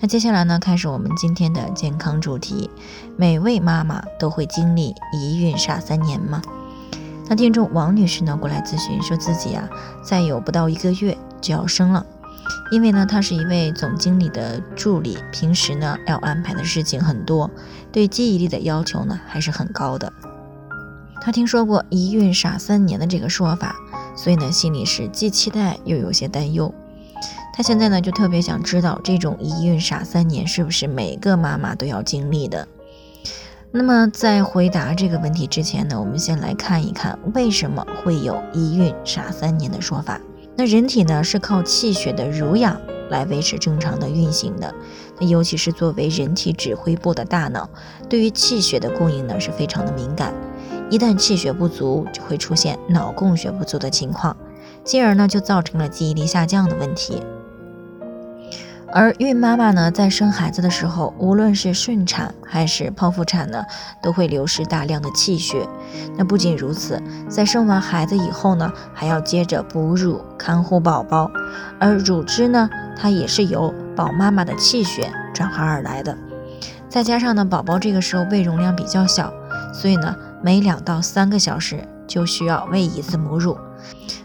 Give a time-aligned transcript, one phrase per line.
[0.00, 2.70] 那接下来呢，开始我们今天的健康主题。
[3.16, 6.40] 每位妈妈都会经历一孕傻三年吗？
[7.28, 9.68] 那听众王女士呢过来咨询，说自己啊，
[10.04, 12.06] 再有不到一个月就要生了。
[12.70, 17.50] 因为呢，她是一位总经理的助理，平时呢要安排的事情很多，
[17.90, 20.12] 对记忆力的要求呢还是很高的。
[21.20, 23.74] 她听说过一孕傻三年的这个说法。
[24.14, 26.72] 所以呢，心里是既期待又有些担忧。
[27.58, 32.68] 她现在呢，就特别想知道，这种一孕傻三年是不是每个妈妈都要经历的？
[33.72, 40.20] 那么在回答这个问题之前呢，我们先来看一看为什么会有一孕傻三年的说法。
[40.54, 44.72] 那人体呢，是靠气血的濡养来维持正常的运行的。
[45.18, 47.68] 那尤其是作为人体指挥部的大脑，
[48.08, 50.32] 对于气血的供应呢，是非常的敏感。
[50.90, 54.36] 一旦气血不足，就会出现脑供血不足的情况，
[54.84, 57.20] 进而呢就造成了记忆力下降的问题。
[58.92, 63.62] 而孕妈妈呢在生孩子的时候，无论是顺产还是剖腹产呢，
[64.02, 65.68] 都会流失大量的气血。
[66.16, 71.30] 那不仅如此，在生完孩子以后呢，还要接着哺乳、看护宝宝，
[71.78, 76.16] 而乳汁呢，它也是由宝妈妈的气血转化而来的。
[76.88, 79.32] 再加上呢，宝宝这个时候胃容量比较小，
[79.72, 80.14] 所以呢。
[80.40, 83.58] 每两到三个小时就需要喂一次母乳，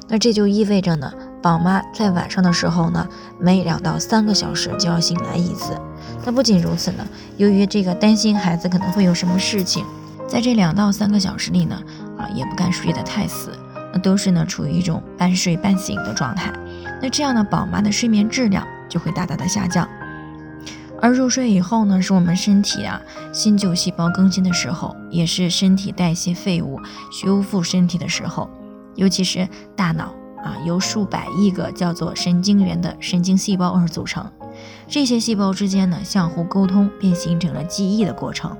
[0.07, 1.11] 那这就意味着呢，
[1.43, 3.05] 宝妈在晚上的时候呢，
[3.37, 5.77] 每两到三个小时就要醒来一次。
[6.23, 7.05] 那不仅如此呢，
[7.35, 9.85] 由于这个担心孩子可能会有什么事情，
[10.25, 11.75] 在这两到三个小时里呢，
[12.17, 13.51] 啊，也不敢睡得太死，
[13.91, 16.49] 那都是呢处于一种半睡半醒的状态。
[17.01, 19.85] 那这样呢，宝妈的睡眠质量就会大大的下降。
[21.01, 23.01] 而入睡以后呢，是我们身体啊
[23.33, 26.79] 新旧细胞更新的时候，也是身体代谢废物、
[27.11, 28.49] 修复身体的时候。
[28.95, 34.29] 尤其是大脑啊，由数百亿个叫做神经元的神经细胞而组成。
[34.87, 38.55] 这些细胞之间呢相互沟通，便形成了记忆的过程。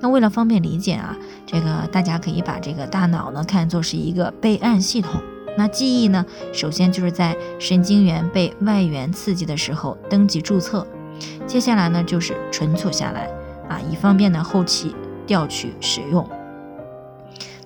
[0.00, 5.20] 那为了方便理解啊，这个大家可以把这个大脑呢看作是一个备案系统。
[5.58, 10.86] 那记忆呢，首先就是在神经元被外源刺激的时候登记注册。
[11.46, 13.28] 接下来呢，就是存储下来
[13.68, 14.94] 啊，以方便呢后期
[15.26, 16.28] 调取使用。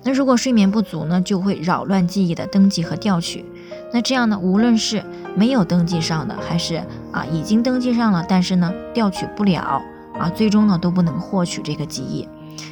[0.03, 3.45] 那如果睡眠不足呢，就会扰乱记忆的登记和调取。
[3.93, 5.03] 那这样呢，无论是
[5.35, 9.81] 没有登记上的，还是啊已经登记上了，但是呢调取不了
[10.17, 12.27] 啊，最终呢都不能获取这个记忆。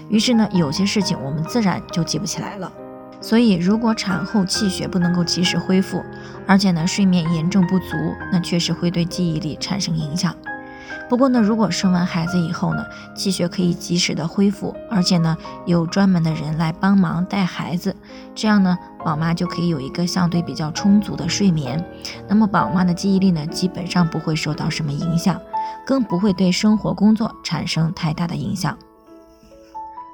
[0.10, 2.72] 于是呢，有些事情我们自然就记不起来了。
[3.22, 6.02] 所以，如果产后气血不能够及时恢复，
[6.48, 7.96] 而且呢睡眠严重不足，
[8.32, 10.34] 那确实会对记忆力产生影响。
[11.08, 12.86] 不过呢，如果生完孩子以后呢，
[13.16, 15.36] 气血可以及时的恢复，而且呢，
[15.66, 17.96] 有专门的人来帮忙带孩子，
[18.36, 21.84] 这样呢，宝妈就可以有一个相对比较充足的睡眠。
[22.28, 25.42] 那么宝妈的记忆力呢，基本上不会受到什么影响，
[25.86, 28.78] 更不会对生活工作产生太大的影响。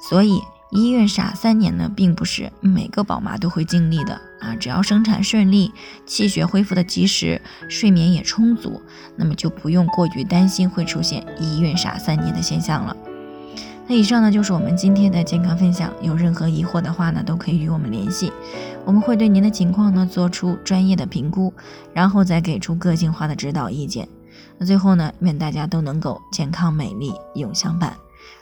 [0.09, 0.41] 所以。
[0.75, 4.53] 一孕傻三年呢，并不是每个宝妈都会经历的啊。
[4.59, 5.71] 只要生产顺利，
[6.05, 8.81] 气血恢复的及时，睡眠也充足，
[9.15, 12.95] 那么就不用过于担心会出现一孕傻三年的现象了。
[13.87, 15.93] 那以上呢就是我们今天的健康分享。
[16.01, 18.33] 有任何疑惑的话呢，都可以与我们联系，
[18.83, 21.53] 我们会对您的情况呢做出专业的评估，
[21.93, 24.05] 然后再给出个性化的指导意见。
[24.57, 27.95] 那最后呢，愿大家都能够健康美丽永相伴。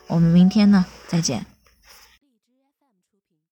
[0.08, 1.53] 我们明天呢再见。